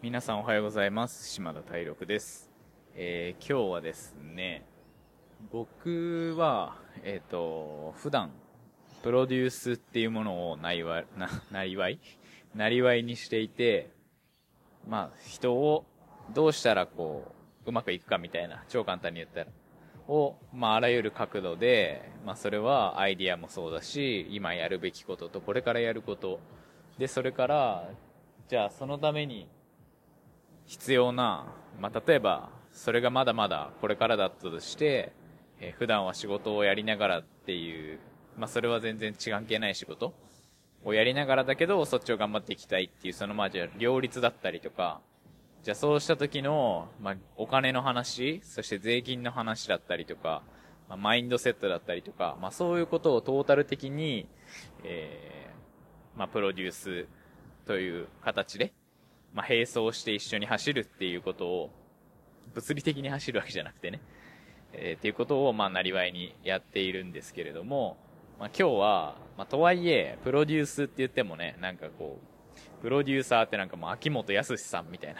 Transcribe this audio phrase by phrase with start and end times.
[0.00, 1.28] 皆さんおはようございます。
[1.28, 2.48] 島田大六です。
[2.94, 4.64] えー今日はですね、
[5.50, 8.30] 僕は、えっ、と、普段、
[9.02, 11.98] プロデュースっていうものをなりわ、な、 なりわい？
[12.54, 13.90] なりわいにしていて、
[14.86, 15.84] まあ、人を
[16.32, 17.24] どうしたらこ
[17.66, 19.46] う、うまくいくかみたいな、超簡単に言ったら、
[20.06, 26.38] を、まあ、あらゆる角度で、まあ、それはアイディアもそうだし、今やるべきことと、これからやること、
[26.98, 27.90] で、それから、
[28.46, 29.48] じゃあそのために
[30.68, 31.46] 必要な、
[31.80, 35.12] まあ、例えば、それがまだまだこれからだったとして、
[35.60, 37.98] えー普段は仕事をやりながらっていう、
[38.36, 40.14] まあ、それは全然違関係ない仕事
[40.84, 45.00] をやりながらだけど、そっちを頑張っていきたいっていう、そのまあ、じゃあ両立だったりとか、
[45.64, 50.42] じゃあそうした時の、まあ、お金の話、そして税金の話だったりとか、
[50.88, 54.28] まあ、マインドセットだったりとか、まあ、そういうことをトータル的に、
[54.84, 57.06] えーまあ、プロデュース
[57.66, 58.72] という形で、
[59.32, 61.70] まあ、並走して一緒に走るっていうことを、
[62.54, 64.00] 物理的に走るわけじゃなくてね、
[64.72, 67.96] えーっていうことを、まあ、なりわいにやっているんですけれども、
[68.38, 75.14] まあ、今日は、まあ、とはいえ、プロデュースって言ってもね、なんかこう、プロデューサーってなんかもう秋元康さんみたい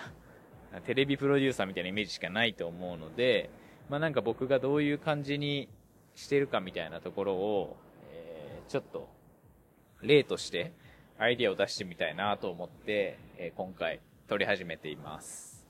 [0.72, 3.50] な、 テレビプロデューサーみたいなイメージしかないと思うので、
[3.88, 5.68] まあ、なんか僕がどういう感じに
[6.14, 7.76] してるかみたいなところを、
[8.12, 9.08] えーちょっと、
[10.02, 10.72] 例として
[11.20, 15.66] アイディアを出してみたいなと思って、えー今回撮り始めています。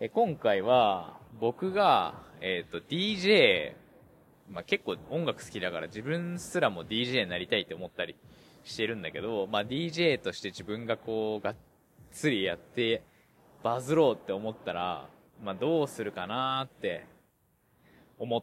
[0.00, 3.74] えー今回は僕が、えっ、と DJ、
[4.50, 8.16] まあ、結構音楽好きだから自分すらも DJ になりたいって思ったり
[8.64, 11.56] してるんだけど、まあ、DJ として自分がこうがっ
[12.10, 13.04] つりやって
[13.62, 15.08] バズろうって思ったら、
[15.44, 17.06] まあ、どうするかなって
[18.18, 18.42] 思っ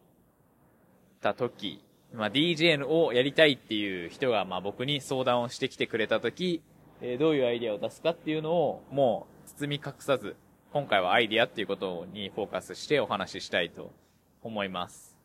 [1.20, 1.84] た時、
[2.16, 6.62] まあ、DJ をやりたいっていう人が、まあ、僕に相談をしてきてくれた時、
[7.02, 10.36] えーどういうアイディアを出すかっていうのを、もう、包み隠さず、
[10.72, 13.92] 今回はアイディアっていうことにフォーカスしてお話ししたいと
[14.42, 15.18] 思います。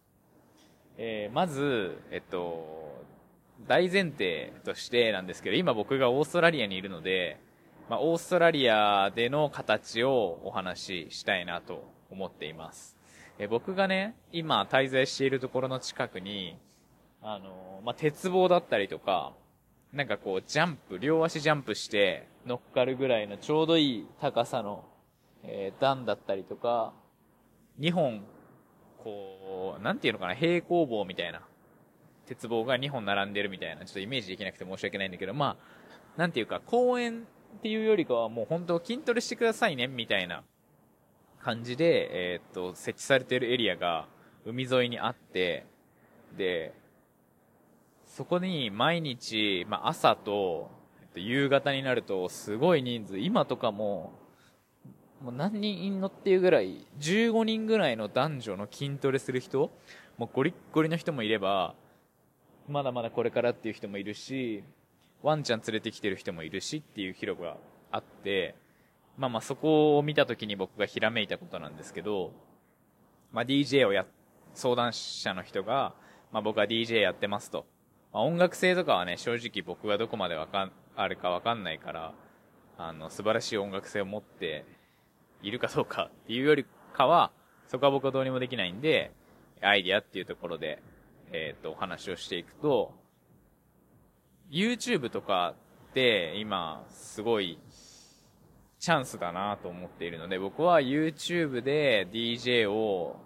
[0.98, 3.04] えーまず、えっと、
[3.66, 7.38] 大前提としてなんですけど、今僕がオーストラリアにいるので、
[7.88, 12.96] まあ、オーストラリアでの形をお話ししたいなと思っています。
[13.38, 16.58] え僕がね、今滞在しているところの近くに、
[17.22, 19.32] あの、まあ、鉄棒だったりとか、
[19.92, 24.84] なんかこう、ジャンプ、両足ジャンプして乗っかるぐらいのちょうどいい高さの、
[25.42, 26.92] えー段だったりとか、
[27.78, 28.22] 2本、
[29.02, 31.42] こう、なんていうのかな、平行棒みたいな、
[32.26, 37.26] 鉄棒が2本並んでるみたいな、ちょっとイメージできなくて申し訳ないんだけど、まあ、なんていうか、公園
[37.58, 40.44] っていうよりかはもう本当筋トレしてくださいね、みたいな
[41.40, 44.06] 感じで、えーっと、設置されてるエリアが
[44.44, 45.66] 海沿いにあって、
[46.36, 46.72] で、
[48.10, 50.68] そこに毎日、まあ、朝と、
[51.00, 54.12] えっと、夕方になるとすごい人数、今とかも、
[55.22, 59.70] もう何人いんのっていうぐらい、15人ぐらいの男女の筋トレする人、
[60.18, 61.76] もうゴリッゴリの人もいれば、
[62.68, 64.64] まだまだこれからっていう人もいるし、
[65.22, 67.56] ワンちゃん連れてきてる人もいるしっていう広場が
[67.92, 68.56] あって、
[69.18, 72.32] まあまあそこを見た時に僕がひらめいたことなんですけど、
[73.30, 74.04] まあ DJ をや、
[74.54, 75.94] 相談者の人が、
[76.32, 77.66] まあ僕は DJ やってますと。
[78.12, 82.14] まあ音楽性とかはね、正直僕がどこまでわかん、あるかわかんないから、
[82.78, 84.64] あの、素晴らしい音楽性を持って
[85.42, 87.30] いるかどうかっていうよりかは、
[87.68, 89.12] そこは僕はどうにもできないんで、
[89.62, 90.82] アイディアっていうところで、
[91.32, 92.94] えっ、と、お話をしていくと、
[94.50, 95.54] YouTube とか
[95.90, 97.58] って今、すごい、
[98.80, 103.20] チャンスだなと思っているので、僕は YouTube で DJ を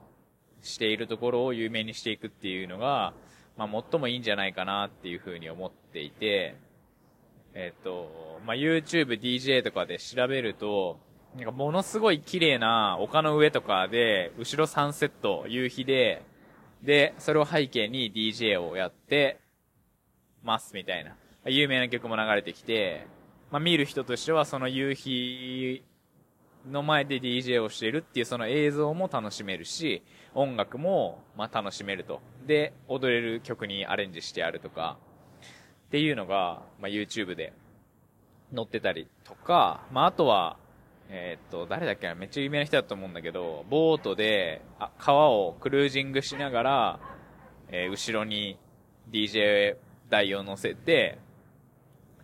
[0.62, 3.14] しているところを有名にしていくっていうのが、
[3.56, 6.56] まあ最もいいんじゃないかなっていうふうに思っていて、
[7.54, 10.98] えっ、と、まあ YouTube、DJ とかで調べると、
[11.36, 16.22] なんかものすごい綺麗な丘の上とかで、後ろサンセット、夕日で、
[16.82, 19.40] で、それを背景に DJ をやって
[20.42, 21.16] ますみたいな。
[21.46, 23.06] 有名な曲も流れてきて、
[23.50, 25.84] まあ見る人としてはその夕日
[26.70, 30.02] の前で DJ をしているっていうその映像も楽しめるし、
[30.34, 32.20] 音楽もまあ楽しめると。
[32.46, 34.98] で、踊れる曲にアレンジしてあるとか、
[35.86, 37.52] っていうのが、まあ YouTube で
[38.54, 40.56] 載ってたりとか、まああとは、
[41.08, 47.00] えーっと、誰だっけなめっちゃ有名な人だと思うんだけど、ボートで、あ、川をクルージングしながら、
[47.68, 48.58] えー後ろに
[49.10, 49.76] DJ
[50.10, 51.18] 台を乗せて、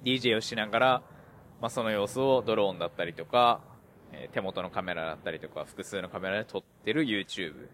[0.04, 1.02] DJ をしながら、
[1.60, 3.60] まあ、その様子をドローンだったりとか、
[4.12, 7.68] えー手元のカメラだったりとか、複数のカメラで撮ってる YouTube。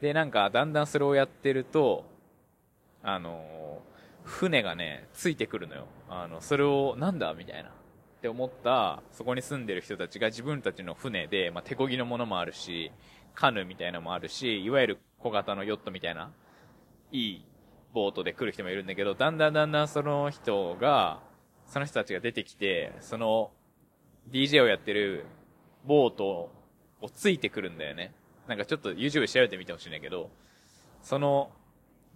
[0.00, 2.04] で、なんか、だんだんそれをやってると、
[3.02, 3.90] あのー
[4.24, 5.86] 船がね、ついてくるのよ。
[6.08, 7.70] あの、それを、なんだみたいな。
[7.70, 7.72] っ
[8.20, 12.92] て思った、そこに住んでる人たちが自分たちの船で、まあ、手漕ぎのものもあるし、
[13.34, 16.30] カヌーみたいなのもあるし、いわゆる小型のヨットみたいな、
[17.12, 17.44] いい
[17.92, 21.20] ボートで来る人もいるんだけど、だんだんだんだんその人が、
[21.66, 23.50] その人たちが出てきて、その
[24.30, 25.24] DJ をやってる
[25.86, 26.50] ボート
[27.00, 28.12] をついてくるんだよね。
[28.48, 30.30] なんかちょっと YouTube 調べてみてほしいんだけど、
[31.02, 31.50] その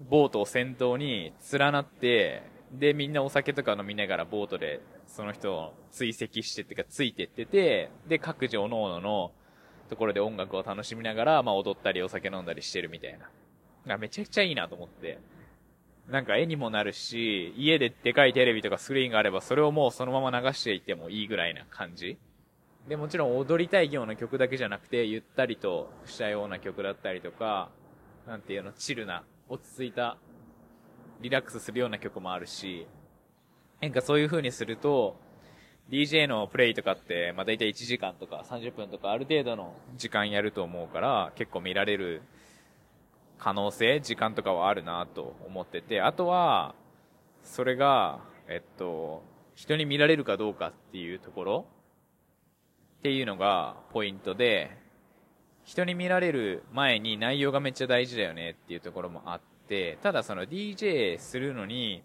[0.00, 2.42] ボートを先頭に連なって、
[2.72, 9.30] で、みんなお酒とか飲みながらボートでその人を追跡してってかついてってて、で、各自各々の
[9.88, 13.18] ところで音楽を楽しみながら、まあ踊ったりお酒飲んだりしてるみたい
[13.86, 13.98] な。
[13.98, 15.18] めちゃくちゃいいなと思って。
[16.08, 22.18] なんか絵にもなるし、家ででかいテレビとかスクリーンがあれば、それをもうそのまま流していってもいいぐらいな感じ。
[22.88, 27.70] で、もちろん踊りたいような曲だけじゃなくて、ゆったりとしたような曲だったりとか、
[28.26, 30.18] なんていうの、チルな、落ち着いた、
[31.20, 32.86] リラックスするような曲もあるし、
[33.80, 35.16] なんかそういう風にすると、
[35.90, 42.22] DJ のプレイとかって、まあ、大体1時間とか30分とかある程度の時間やると思うから、結構見られる
[43.38, 46.74] 可能性、時間とかはあるなと思ってて、あとは、
[47.42, 49.22] それが、えっと、
[49.54, 51.66] 人に見られるかどうかっていうところ
[53.04, 54.70] っていうのがポイントで、
[55.62, 62.02] 人に見られる前に内容がめっちゃ大事だよねっていうところもあって、ただその DJ するのに、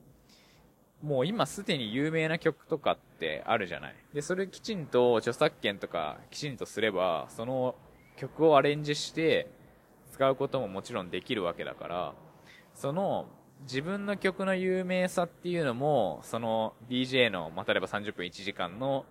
[1.02, 3.96] もう今すでに有名な曲とかってあるじゃない。
[4.14, 7.76] で、それきちんと著作権とかきちんとすれば、その
[8.18, 9.48] 曲をアレンジして、
[10.12, 12.14] 使うことももちろんできるわけだから、
[12.74, 13.28] その
[13.62, 19.06] 自分の曲の有名さっていうのも、その DJ の、まあ、例えば30分1時間の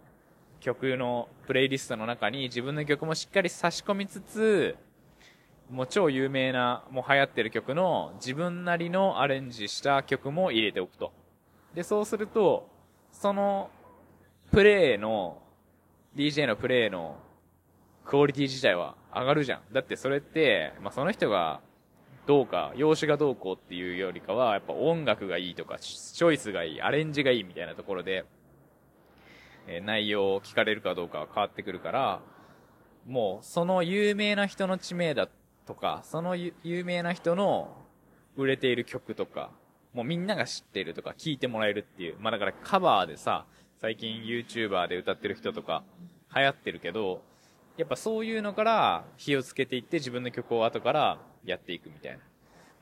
[0.60, 4.76] 曲のプレイリストの中に自分の曲もしっかり差し込みつつ、
[5.70, 11.12] もう超有名な、もう流行ってる曲の自分なりのアレンジした曲も入れておくと。
[11.75, 12.69] で、そうすると、
[13.12, 13.70] その
[14.50, 15.43] プレイの、
[16.16, 17.16] DJ のプレイの
[18.05, 19.60] クオリティ自体は上がるじゃん。
[19.72, 21.60] だってそれって、まあ、その人が
[22.26, 28.25] どうか、容姿がどうこうっていうよりかは、やっぱ音楽がいいとか、チョイスがいい、アレンジがいいみたいなところで、
[29.69, 32.20] え、内容を聞かれるかどうかは変わってくるから、
[33.06, 35.29] もう、その有名な人の知名だ
[35.67, 37.76] とか、その有名な人の
[38.37, 39.50] 売れている曲とか、
[39.93, 42.17] もうみんなが知ってるとか聞いてもらえるっていう。
[42.19, 43.44] まあだからカバーでさ、
[43.81, 45.85] 最近 YouTuber で歌ってる人とか
[46.35, 47.23] 流行ってるけど、
[47.76, 52.19] やっぱそういうのから火をつけていって自分の曲を後からやっていくみたいな。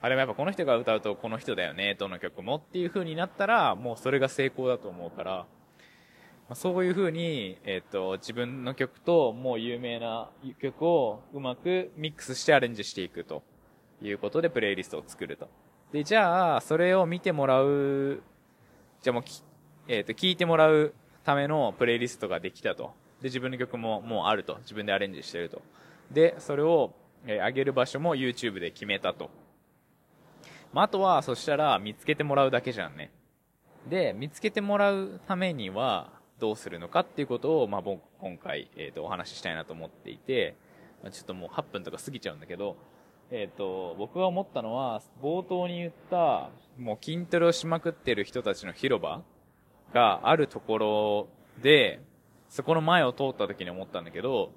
[0.00, 5.47] あれもやっぱこの人が歌うとこの人だよね、どの曲もっていう風になったら、もうそれが成功だと思うから、
[6.55, 13.43] そういう風に、えっ、ー、と、自分の曲ともう有名な曲をうまくミックスしてアレンジしていくと
[14.01, 15.49] いうことでプレイリストを作ると。
[15.93, 18.23] で、じゃあ、それを見てもらう、
[19.03, 19.25] じゃあもう
[19.89, 20.95] えっ、ー、と、聞いてもらう
[21.25, 22.93] ためのプレイリストができたと。
[23.21, 24.59] で、自分の曲ももうあると。
[24.59, 25.63] 自分でアレンジしてると。
[26.13, 26.95] で、それを、
[27.27, 29.31] えー、上げる場所も YouTube で決めたと。
[30.73, 33.11] まあ、あとは、そしたら見つけてもらうだけじゃんね。
[33.89, 40.55] で、見つけてもらうためには、どうするのかっていうことを、まあ、今回、えっ、ー、と、お話ししたいなと思っていて、
[41.03, 42.77] まあ、ちょっともう8分とか過ぎちゃうんだけど、
[43.31, 49.23] えっ、ー、と、僕が思ったのは、冒頭に言った、もう筋トレをしまくってる人たちの広場
[49.93, 51.29] があるところ
[51.62, 52.00] で、
[52.49, 54.53] そこの前を通った時に思ったんだけど、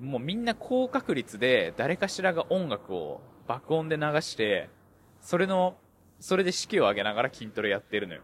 [0.00, 4.68] もうみんな高確率で誰かしらが音楽を爆音で流して、
[5.20, 5.76] それの、
[6.20, 8.20] それで士気を上げながら筋トレやってるのよ。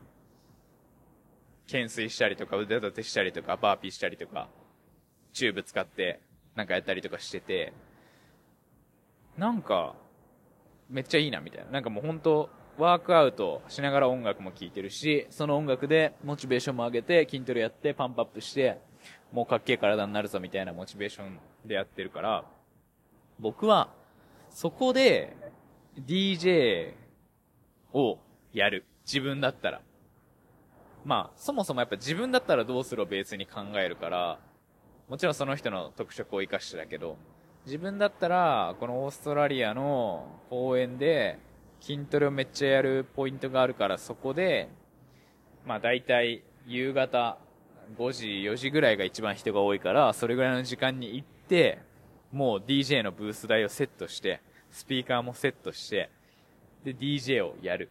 [1.73, 4.49] 懸垂したりとか腕立てしたりとかバーピーしたりとか、
[5.33, 6.21] チューブ使って
[6.55, 7.73] なんかやったりとかしてて、
[9.39, 9.95] なんか、
[10.91, 11.71] めっちゃいいなみたいな。
[11.71, 18.79] なんかもう本当ワークアウトしながら音楽も聴いてるし、その音楽でモチベーションも上げて、筋トレやって、パンプアップして、
[19.33, 22.45] もうかっけえ体になるぞみたいなモチベーションでやってるから、
[23.41, 23.89] 僕は、
[24.51, 25.35] そこで、
[26.07, 26.93] DJ
[27.95, 28.19] を
[28.53, 28.85] やる。
[29.07, 29.81] 自分だったら。
[31.05, 34.39] まあ、そもそもやっぱ自分だったらどうするをベースに考えるから、
[35.09, 37.17] もちろんその人の特色を活かしてだけど、
[37.67, 41.39] 自分だったら、このオーストラリアの公園で、
[41.81, 44.69] 筋トレをめっちゃやるポイントがあるから、そこで、
[45.67, 47.39] まあ大体夕方
[47.97, 51.81] 5時、4時ぐらいが一番人が多いから、それぐらいの時間に行って、
[52.33, 54.41] もう DJ のブース台をセットして、
[54.71, 56.11] スピーカーもセットして、
[56.85, 57.91] で、DJ をやる。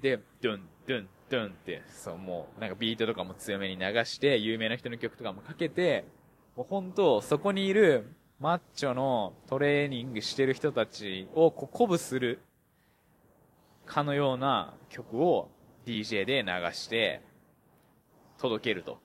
[0.00, 6.04] で、ドゥン、ドゥン、ドゥンって、そう、もう、なんかビートとかも強めに流して、有名な人の曲とかもかけて、
[6.56, 8.06] もう本当、そこにいる
[8.40, 12.40] マッチョのトレーニングしてる人たちをこう鼓舞する
[13.86, 15.48] かのような曲を
[15.86, 17.22] DJ で流して
[18.38, 18.98] 届けると。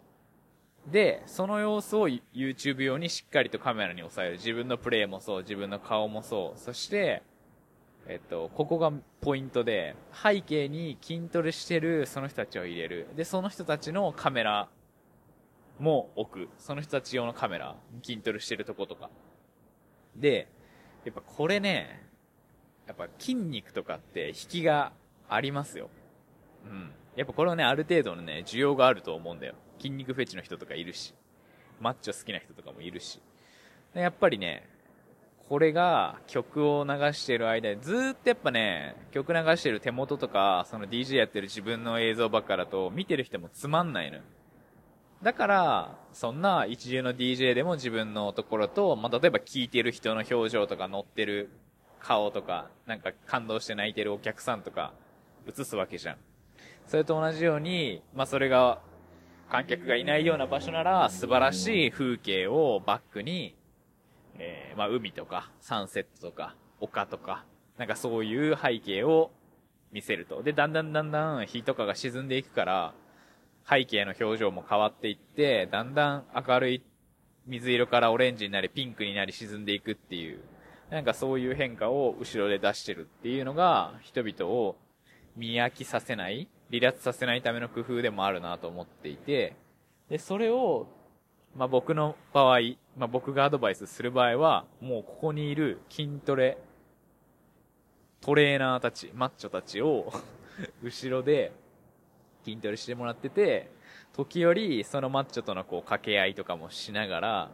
[0.87, 4.31] で、その様子を YouTube 用にしっかりとカメラに収める。
[4.33, 6.59] 自分のプレイもそう、自分の顔もそう。
[6.59, 7.23] そして、
[8.07, 13.07] えっと、ここがポイントで、背景に筋トレしてるその人たちを入れる。
[13.15, 14.69] で、その人たちのカメラ
[15.79, 16.49] も置く。
[16.59, 19.09] その人たち用のカメラ、筋トレしてるとことか。
[20.15, 20.47] で、
[21.03, 22.05] やっぱこれね、
[22.87, 24.93] やっぱ筋肉とかって引きが
[25.27, 25.89] ありますよ。
[26.65, 26.91] うん。
[27.15, 29.55] やっぱこれはね、ある程度のね、需要があると思うんだよ。
[29.79, 31.15] 筋肉フェチの人とかいるし、
[31.79, 33.19] マッチョ好きな人とかもいるし。
[33.93, 34.67] やっぱりね、
[35.47, 44.19] これが曲を流してる間にずっとやっぱね、曲流してる手元とか、その DJ やってる自分の映像ばっかだと見てる人もつまんないの。
[45.21, 51.49] だから、そんな一流の DJ でも自分のところと、まあ、例えば聴いてる人の表情とか乗ってる
[51.99, 54.93] 顔とか、なんか感動して泣いてるお客さんとか
[55.47, 56.17] 映すわけじゃん。
[56.87, 58.79] それと同じように、まあ、それが
[59.51, 63.55] 観客がいないような場所なら素晴らしい風景をバックに
[64.37, 67.45] えー、まあ、海とか、サンセットとか、丘とか、
[67.77, 69.31] なんかそういう背景を
[69.91, 70.43] 見せると。
[70.43, 72.93] で、だんだんだんだん日とかが沈んでいくから、
[73.67, 76.83] 背景の表情も変わっていって、だんだん明るい
[77.47, 80.39] 水色からオレンジになり、ピンクになり沈んでいくっていう、
[80.89, 84.75] なんかそういう変化を後ろで出してるっていうのが、人々を
[85.35, 89.55] 見飽きさせない、離脱させないための工夫でもあるなと思っていて、
[90.09, 90.87] で、それを
[91.55, 92.59] まあ、僕の場合、
[92.97, 96.57] まあ、僕がアドバイスする場合は、もうここにいる筋トレ、
[98.19, 100.11] トレーナーたち、マッチョたちを
[100.83, 101.53] 後ろで
[102.43, 103.69] 筋トレしてもらってて、
[104.13, 107.51] 時折そのマッチョとのこう掛け合いとかもしながら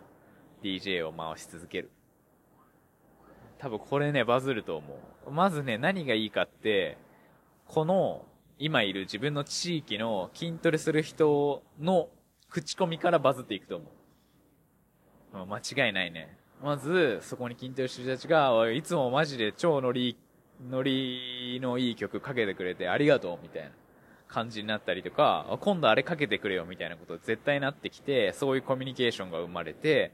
[0.64, 1.92] DJ を回し続ける。
[3.60, 5.32] 多分これね、バズると思う。
[5.32, 6.98] まずね、何がいいかって、
[7.68, 8.26] この
[8.58, 12.10] 今いる自分の地域の筋トレする人の
[12.52, 13.86] 口コミからバズっていくと思
[15.34, 15.46] う。
[15.48, 16.38] 間違いないね。
[16.62, 20.18] まず、そこに筋トレしてる人たちが、いつもマジで超ノリ、
[20.70, 23.70] ノリのいい曲かけてくれてありがとう、みたいな
[24.28, 30.12] 感じになったりとか、今度あれかけてくれよ、みたいなこと絶対なってきて、そういうコミュニケーションが生まれて、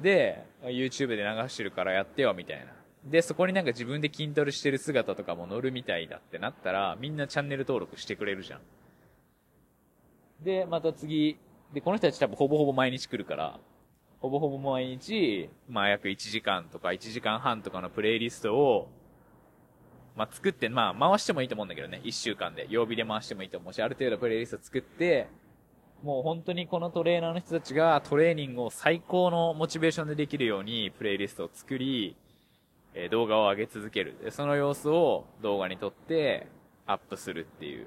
[0.00, 2.72] で、YouTube で流してるからやってよ、みたいな。
[3.04, 8.60] で、そこになんか自分で筋トレしてる姿とかも乗るみたいだってなったら、みんなチャンネル登録してくれるじゃん。
[10.42, 11.38] で、また次、
[11.72, 13.58] で、この人たち多分ほぼほぼ毎日来るから、
[14.20, 18.88] ほぼほぼ毎日、まあ約1時間とか1時間半とかのプレイリストを、
[20.16, 22.66] まあ作って、まあ回してもいいと思うんだけどね、1週間で。
[22.70, 25.28] 曜日で回してもいいと思うし、ある程度プレイリスト作って、
[26.02, 32.16] もう本当にこのトレーナーの人たちがトレーニングを最高のモチベーションでできるようにプレイリストを作り、
[32.94, 34.16] え動画を上げ続ける。
[34.22, 36.46] で、その様子を動画に撮って
[36.86, 37.86] アップするっていう。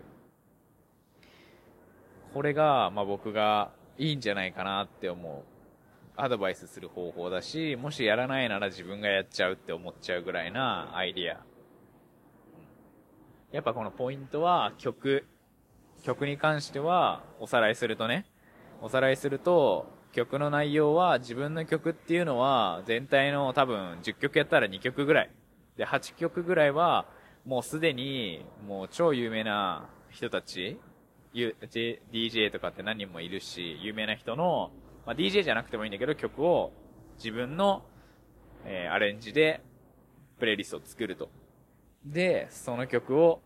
[2.34, 5.44] これが、まあ、僕がいいんじゃないかなって思う。
[6.16, 11.38] アドバイスする方法だし、もしやらないなら自分がやっちゃうって思っちゃうぐらいなアイディア。
[13.52, 15.26] やっぱこのポイントは曲。
[16.04, 18.26] 曲に関してはおさらいするとね、
[18.82, 25.30] おさらいすると曲の内容は自分の曲っていうのは全体の多分10曲やったら2曲ぐらい。
[25.78, 27.06] で、8曲ぐらいは
[27.46, 30.80] もうすでにもう超有名な人たち
[31.34, 34.72] DJ とかって何人もいるし、有名な人の、
[35.06, 36.72] まあ、DJ じゃなくてもいいんだけど、曲を
[37.18, 37.84] 自分の、
[38.66, 39.62] えー、アレンジで、
[40.40, 41.30] プレイリストを作ると。
[42.06, 43.42] で、その曲を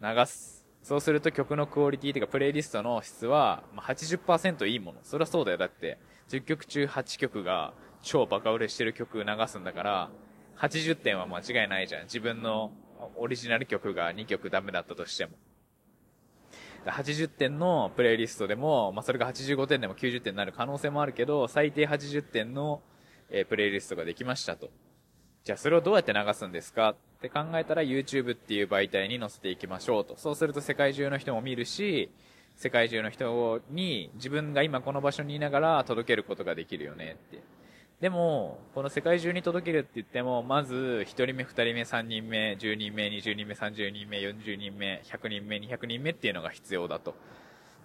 [0.00, 0.66] 流す。
[0.82, 4.98] そうすると曲のクオリティというか、プレイリストの質は、まあ、80%いいもの。
[5.02, 5.58] それはそうだよ。
[5.58, 10.10] だって、10曲中8曲が超バカ売れしてる曲流すんだから、
[10.58, 12.02] 80点は間違いないじゃん。
[12.04, 12.72] 自分の
[13.16, 15.32] オリジナル曲が2曲ダメだったとしても。
[16.86, 22.82] 80点のプレイリストでも、まあ、それが85点でも90点になる可能性もあるけど、最低80点の、
[23.30, 24.70] えー、プレイリストができましたと。
[25.44, 26.90] じゃあそれをどうやって流すんですか？
[26.90, 30.16] って考えたら YouTube っていう媒体に載せていきましょうと。
[30.16, 32.10] そうすると世界中の人も見るし、
[32.56, 37.42] 世界中の人に自分が今この場所にいながら届けることができるよねって。
[38.02, 47.14] でも、この世界中に届けるって言っても、まず、1人目、2人目、3人目、10人目、20人目、30人目、40人目、100人目、200人目っていうのが必要だと。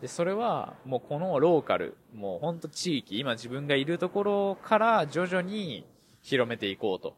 [0.01, 5.85] で、それは、もうこのローカル、もうほんと地域、今自分がいるところから徐々に
[6.23, 7.13] 広めていこうと。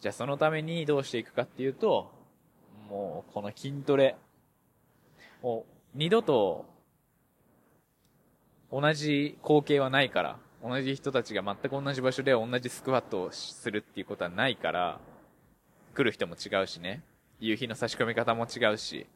[0.00, 2.10] じゃあそのためにどうしていくかっていうと、
[2.88, 4.16] もうこの筋トレ、
[5.42, 6.64] もう二度と
[8.70, 15.00] 同じ光景はないから、同じ人たちが全く同じ場所で同じスクワットをするっていうことはないから、
[15.94, 17.02] 来る人も違うしね。
[17.40, 19.06] 夕日の差し込み方も違うし。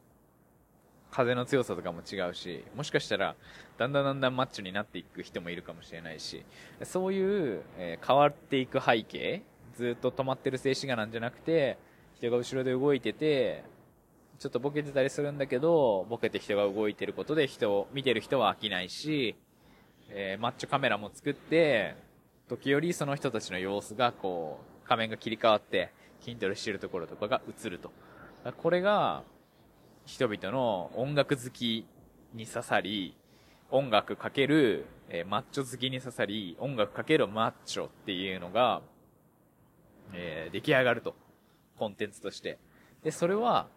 [1.09, 3.35] 風の強さとかも違うし、もしかしたら、
[3.77, 6.43] だんだんだんだんマッチョになっていく人もいるかもしれないし、
[6.83, 9.41] そういう、えー、変わっていく背景、
[9.75, 11.77] ずっと止まってる静止画なんじゃなくて、
[12.15, 13.63] 人が後ろで動いてて、
[14.39, 19.35] ちょっとボケてたりするんだけど、ボケて人が動いてることで人を、見てる人は飽きないし、
[20.09, 21.95] えー、マッチョカメラも作って、
[22.47, 27.91] 時折その人たちの様子がこう、画面が切り替わって、筋トレしてるところとかが映ると。
[28.57, 29.23] これが、
[30.05, 31.85] 人々の音楽好き
[32.33, 33.15] に刺さり、
[33.69, 38.81] 音楽かける、えー、マッチョ好きに刺さり、音楽かけるマッチョっていうのが、
[40.13, 41.15] えー、出来上がると。
[41.77, 42.57] コンテンツとして。
[43.03, 43.67] で、それは、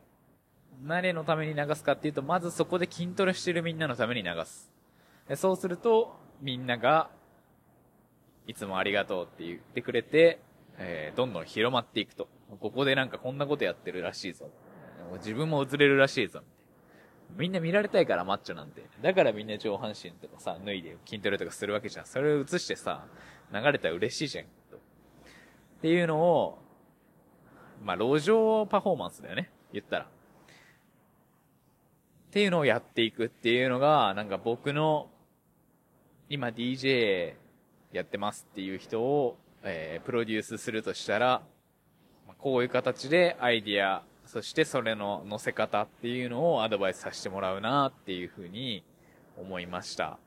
[0.87, 4.71] 誰のために流すかっていうと、まずそこで筋トレしてるみんなのために流す。
[5.37, 7.11] そうすると、みんなが、
[8.47, 10.41] いつもありがとうって言ってくれて、
[10.79, 12.29] えー、どんどん広まっていくと。
[12.61, 14.49] ここでなんかこんなことやってるらしいぞ。
[15.19, 16.41] 自分も映れるらしいぞ。
[17.37, 18.83] みんな見られたいからマッチョなんて。
[19.03, 22.07] だからみんな上半身とかさ、脱いで筋トレとかするわけじゃん。
[22.07, 23.07] それを映してさ、
[23.53, 24.45] 流れたら嬉しいじゃん。
[24.45, 24.49] っ
[25.81, 26.59] ていうのを、
[27.83, 29.51] まあ、路上パフォーマンスだよね。
[29.73, 30.05] 言ったら。
[30.05, 30.09] っ
[32.33, 35.09] ていうのをやっていくっていうのが、なんか僕の、
[36.33, 37.35] 今 DJ
[37.93, 41.43] やってますっていう人を、えー、プロデュースするとしたら、
[42.39, 48.85] こういう形でアイディア、そしてそれの乗せ方っていうのをアドバイスさせてもらうなっていうふうに
[49.37, 50.19] 思いました。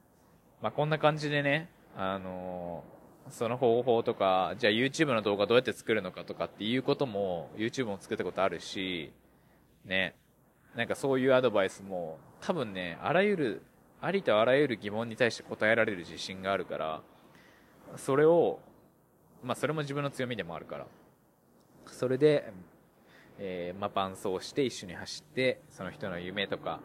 [0.61, 2.83] まあ、こんな感じでね、あの
[3.29, 9.13] その方法とか、じゃあ YouTube の動画どうやって作るのかとかっていうことも YouTube も作ったことあるし、
[9.85, 10.15] ね。
[10.75, 13.61] なんかそういうアドバイスも多分ね、あらゆる、
[14.05, 17.01] ありとあらゆる疑問に対して答えられる自信があるから、
[17.95, 18.59] それを、
[19.43, 20.87] まあそれも自分の強みでもあるから、
[21.85, 22.51] それで、
[23.39, 26.81] えー、まあ伴走して一緒に走って、その人の夢とか、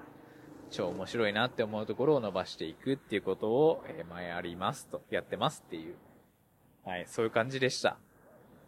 [0.71, 5.97] 超面白いなって思うところを伸ばしていくっていうことを、えー、前ありますと、やってますっていう
[6.85, 7.99] はい、そういう感じでした。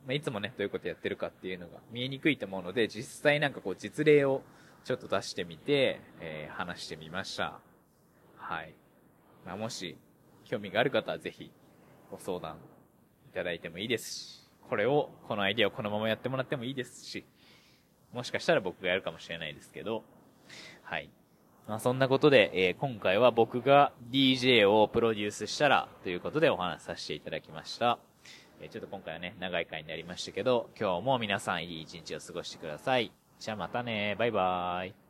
[0.07, 4.43] まあ、いつもね、どういうことやってるかっていうのが見えにくいと思うので、実際なんかこう実例を
[4.85, 7.61] ちょっと出してみて、えー、話してみました。
[8.51, 8.75] はい。
[9.47, 9.97] まあ、もし、
[10.45, 11.53] 興味がある方はぜひ、
[12.11, 12.57] ご相談
[13.31, 17.25] いただいてもいいですし、これを、このアイディアをこのままやってもらってもいいですし、
[18.13, 20.03] もしかしたら僕がやるかもしれないですけど、
[20.83, 21.11] はい。
[21.69, 28.01] まあ、そんなことで、えー、今回は僕が DJ をプロデュースしたらということでお話しさせていただきました。
[28.61, 33.13] えちょっと今回はね、長い回になりましたけど、今日も皆さんいい一日を過ごしてください。
[33.39, 35.10] じゃあまたね、バイバーイ。